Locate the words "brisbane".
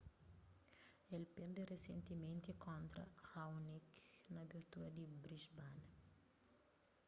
5.21-5.85